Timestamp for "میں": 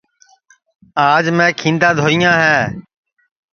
1.37-1.49